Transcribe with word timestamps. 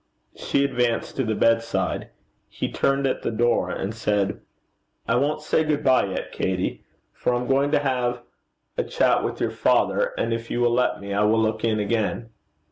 She 0.35 0.65
advanced 0.65 1.15
to 1.17 1.23
the 1.23 1.35
bedside. 1.35 2.09
He 2.49 2.71
turned 2.71 3.05
at 3.05 3.21
the 3.21 3.29
door, 3.29 3.69
and 3.69 3.93
said, 3.93 4.39
'I 5.07 5.15
won't 5.17 5.41
say 5.43 5.63
good 5.63 5.83
bye 5.83 6.05
yet, 6.05 6.31
Katey, 6.31 6.83
for 7.13 7.35
I'm 7.35 7.45
going 7.45 7.69
to 7.69 7.77
have 7.77 8.23
a 8.79 8.83
chat 8.83 9.23
with 9.23 9.39
your 9.39 9.51
father, 9.51 10.15
and 10.17 10.33
if 10.33 10.49
you 10.49 10.59
will 10.59 10.73
let 10.73 10.99
me, 10.99 11.13
I 11.13 11.21
will 11.21 11.39
look 11.39 11.63
in 11.63 11.79
again.' 11.79 12.31